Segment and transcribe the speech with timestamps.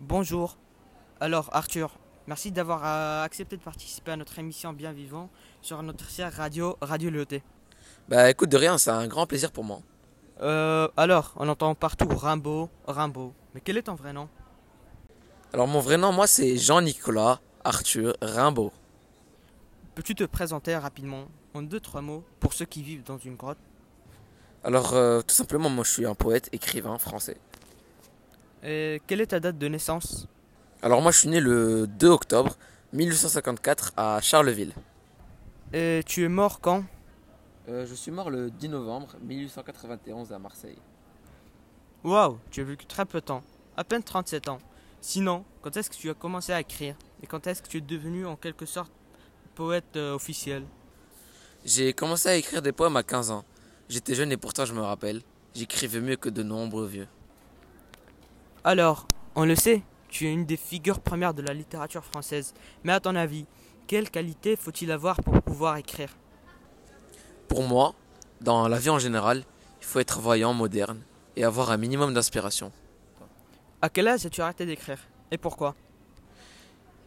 [0.00, 0.56] Bonjour.
[1.20, 1.90] Alors Arthur,
[2.28, 5.28] merci d'avoir euh, accepté de participer à notre émission Bien Vivant
[5.60, 7.42] sur notre chère radio Radio Lyoté.
[8.08, 9.80] Bah écoute de rien, c'est un grand plaisir pour moi.
[10.40, 13.34] Euh, alors, on entend partout Rimbaud, Rimbaud.
[13.54, 14.28] Mais quel est ton vrai nom?
[15.52, 18.72] Alors mon vrai nom, moi c'est Jean-Nicolas Arthur Rimbaud.
[19.96, 21.24] Peux-tu te présenter rapidement
[21.54, 23.58] en deux trois mots pour ceux qui vivent dans une grotte?
[24.62, 27.36] Alors euh, tout simplement, moi je suis un poète, écrivain français.
[28.62, 30.26] Et quelle est ta date de naissance?
[30.82, 32.56] Alors moi je suis né le 2 octobre
[32.92, 34.72] 1854 à Charleville.
[35.72, 36.84] Et tu es mort quand?
[37.68, 40.78] Euh, je suis mort le 10 novembre 1891 à Marseille.
[42.04, 43.42] Waouh, tu as vécu très peu de temps,
[43.76, 44.58] à peine 37 ans.
[45.00, 46.96] Sinon, quand est-ce que tu as commencé à écrire?
[47.22, 48.92] Et quand est-ce que tu es devenu en quelque sorte
[49.54, 50.62] poète euh, officiel?
[51.64, 53.44] J'ai commencé à écrire des poèmes à 15 ans.
[53.88, 55.22] J'étais jeune et pourtant je me rappelle,
[55.54, 57.08] j'écrivais mieux que de nombreux vieux.
[58.68, 62.52] Alors, on le sait, tu es une des figures premières de la littérature française.
[62.84, 63.46] Mais à ton avis,
[63.86, 66.10] quelle qualité faut-il avoir pour pouvoir écrire?
[67.48, 67.94] Pour moi,
[68.42, 69.44] dans la vie en général,
[69.80, 71.00] il faut être voyant, moderne
[71.34, 72.70] et avoir un minimum d'inspiration.
[73.80, 74.98] À quel âge as-tu arrêté d'écrire?
[75.30, 75.74] Et pourquoi?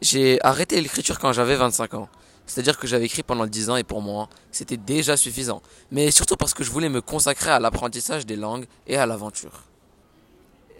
[0.00, 2.08] J'ai arrêté l'écriture quand j'avais 25 ans.
[2.46, 5.60] C'est-à-dire que j'avais écrit pendant 10 ans et pour moi, c'était déjà suffisant.
[5.90, 9.64] Mais surtout parce que je voulais me consacrer à l'apprentissage des langues et à l'aventure.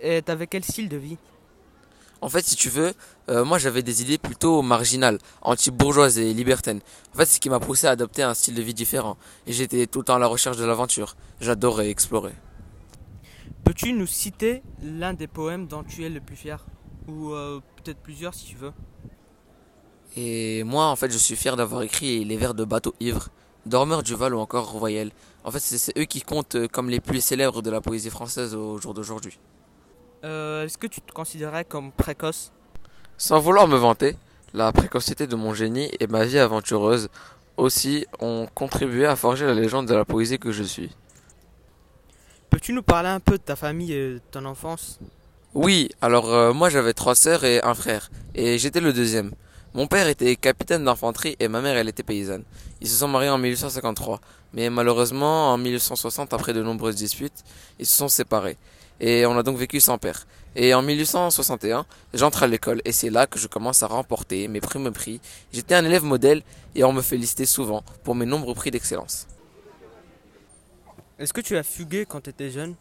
[0.02, 1.16] Et t'avais quel style de vie?
[2.22, 2.92] En fait, si tu veux,
[3.30, 6.80] euh, moi j'avais des idées plutôt marginales, anti-bourgeoises et libertaines.
[7.14, 9.16] En fait, c'est ce qui m'a poussé à adopter un style de vie différent.
[9.46, 11.16] Et j'étais tout le temps à la recherche de l'aventure.
[11.40, 12.34] J'adorais explorer.
[13.64, 16.64] Peux-tu nous citer l'un des poèmes dont tu es le plus fier?
[17.08, 18.72] Ou euh, peut-être plusieurs si tu veux.
[20.16, 23.28] Et moi, en fait, je suis fier d'avoir écrit Les vers de bateau ivre,
[23.64, 25.10] Dormeur du Val ou encore Royal.
[25.44, 28.10] En fait, c'est c'est eux qui comptent euh, comme les plus célèbres de la poésie
[28.10, 29.38] française au jour d'aujourd'hui.
[30.24, 32.52] Euh, Est-ce que tu te considérais comme précoce?
[33.16, 34.16] Sans vouloir me vanter,
[34.52, 37.08] la précocité de mon génie et ma vie aventureuse
[37.56, 40.90] aussi ont contribué à forger la légende de la poésie que je suis.
[42.48, 44.98] Peux-tu nous parler un peu de ta famille et de ton enfance?
[45.54, 49.32] Oui, alors euh, moi j'avais trois sœurs et un frère, et j'étais le deuxième.
[49.74, 52.44] Mon père était capitaine d'infanterie et ma mère elle était paysanne.
[52.80, 54.20] Ils se sont mariés en 1853,
[54.52, 57.44] mais malheureusement en 1860 après de nombreuses disputes,
[57.78, 58.58] ils se sont séparés.
[59.00, 60.26] Et on a donc vécu sans père.
[60.56, 64.60] Et en 1861, j'entre à l'école et c'est là que je commence à remporter mes
[64.60, 65.20] premiers prix.
[65.52, 66.42] J'étais un élève modèle
[66.74, 69.26] et on me félicitait souvent pour mes nombreux prix d'excellence.
[71.18, 72.74] Est-ce que tu as fugué quand tu étais jeune?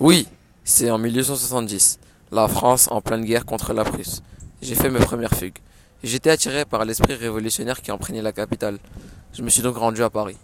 [0.00, 0.26] Oui,
[0.64, 2.00] c'est en 1870,
[2.32, 4.22] la France en pleine guerre contre la Prusse.
[4.60, 5.58] J'ai fait mes premières fugues.
[6.02, 8.78] J'étais attiré par l'esprit révolutionnaire qui imprégnait la capitale.
[9.32, 10.36] Je me suis donc rendu à Paris.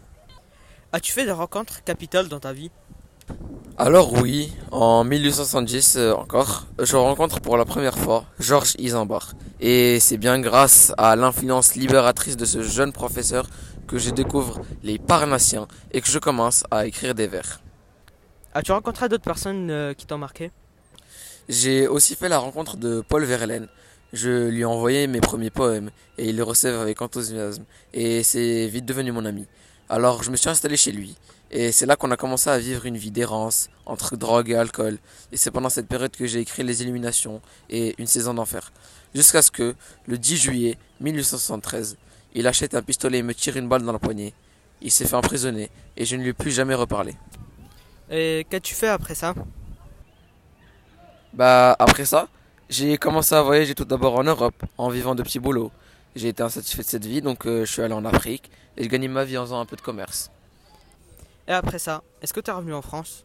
[0.93, 2.71] As-tu fait des rencontres capitales dans ta vie?
[3.83, 9.33] Alors oui, en 1870 euh, encore, je rencontre pour la première fois Georges Isambard.
[9.59, 13.47] Et c'est bien grâce à l'influence libératrice de ce jeune professeur
[13.89, 17.63] que je découvre les Parnassiens et que je commence à écrire des vers.
[18.53, 20.51] As-tu rencontré d'autres personnes euh, qui t'ont marqué?
[21.49, 23.69] J'ai aussi fait la rencontre de Paul Verlaine.
[24.13, 27.65] Je lui ai envoyé mes premiers poèmes et il les recève avec enthousiasme.
[27.95, 29.47] Et c'est vite devenu mon ami.
[29.89, 31.17] Alors je me suis installé chez lui.
[31.53, 34.99] Et c'est là qu'on a commencé à vivre une vie d'errance entre drogue et alcool.
[35.33, 38.73] Et c'est pendant cette période que j'ai écrit Les Illuminations et Une saison d'enfer.
[39.15, 39.75] Jusqu'à ce que,
[40.07, 41.97] le 10 juillet 1873,
[42.35, 44.33] il achète un pistolet et me tire une balle dans la poignée.
[44.81, 47.15] Il s'est fait emprisonner et je ne lui ai plus jamais reparlé.
[48.11, 49.35] Et qu'as-tu fait après ça?
[51.33, 52.29] Bah après ça,
[52.69, 55.73] j'ai commencé à voyager tout d'abord en Europe en vivant de petits boulots.
[56.15, 58.89] J'ai été insatisfait de cette vie donc euh, je suis allé en Afrique et je
[58.89, 60.31] gagnais ma vie en faisant un peu de commerce.
[61.51, 63.25] Et après ça, est-ce que tu es revenu en France?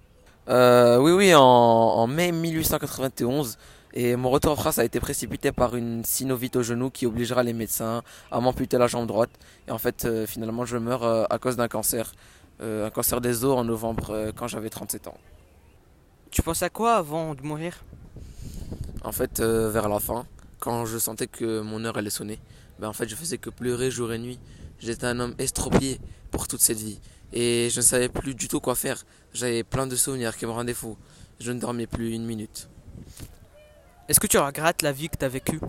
[0.50, 3.60] Euh, oui oui en, en mai 1891
[3.94, 7.44] et mon retour en France a été précipité par une synovite au genou qui obligera
[7.44, 9.30] les médecins à m'amputer la jambe droite
[9.68, 12.14] et en fait euh, finalement je meurs euh, à cause d'un cancer,
[12.62, 15.18] un cancer des os en novembre quand j'avais 37 ans.
[16.32, 17.84] Tu pensais à quoi avant de mourir?
[19.04, 20.26] En fait, vers la fin,
[20.60, 22.40] quand je sentais que mon heure allait sonner,
[22.80, 24.40] ben en fait, je faisais que pleurer jour et nuit.
[24.80, 26.00] J'étais un homme estropié
[26.32, 27.00] pour toute cette vie.
[27.34, 29.04] Et je ne savais plus du tout quoi faire.
[29.34, 30.98] J'avais plein de souvenirs qui me rendaient fou.
[31.40, 32.70] Je ne dormais plus une minute.
[34.08, 35.60] Est-ce que tu regrettes la vie que tu as vécue?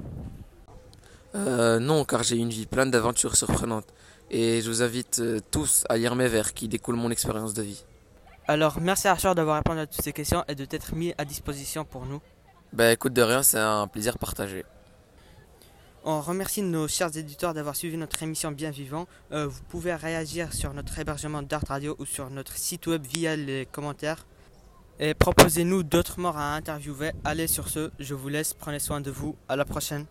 [1.35, 3.89] Euh, non, car j'ai eu une vie pleine d'aventures surprenantes.
[4.31, 7.63] Et je vous invite euh, tous à lire mes vers qui découlent mon expérience de
[7.63, 7.85] vie.
[8.49, 11.85] Alors, merci Arthur d'avoir répondu à toutes ces questions et de t'être mis à disposition
[11.85, 12.21] pour nous.
[12.73, 14.65] Ben écoute de rien, c'est un plaisir partagé.
[16.09, 19.09] On remercie nos chers éditeurs d'avoir suivi notre émission Bien Vivant.
[19.33, 23.35] Euh, vous pouvez réagir sur notre hébergement d'Art Radio ou sur notre site web via
[23.35, 24.25] les commentaires.
[25.01, 27.11] Et proposez-nous d'autres morts à interviewer.
[27.25, 30.07] Allez sur ce, je vous laisse, prenez soin de vous, à la prochaine.